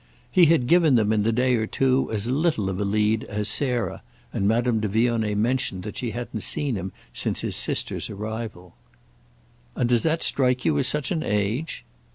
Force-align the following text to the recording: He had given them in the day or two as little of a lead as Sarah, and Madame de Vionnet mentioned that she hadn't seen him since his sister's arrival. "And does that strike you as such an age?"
He 0.31 0.47
had 0.47 0.65
given 0.65 0.95
them 0.95 1.13
in 1.13 1.21
the 1.21 1.31
day 1.31 1.53
or 1.57 1.67
two 1.67 2.09
as 2.11 2.25
little 2.25 2.71
of 2.71 2.79
a 2.79 2.83
lead 2.83 3.23
as 3.25 3.47
Sarah, 3.47 4.01
and 4.33 4.47
Madame 4.47 4.79
de 4.79 4.87
Vionnet 4.87 5.37
mentioned 5.37 5.83
that 5.83 5.95
she 5.95 6.09
hadn't 6.09 6.41
seen 6.41 6.73
him 6.75 6.91
since 7.13 7.41
his 7.41 7.55
sister's 7.55 8.09
arrival. 8.09 8.73
"And 9.75 9.87
does 9.87 10.01
that 10.01 10.23
strike 10.23 10.65
you 10.65 10.79
as 10.79 10.87
such 10.87 11.11
an 11.11 11.21
age?" 11.21 11.85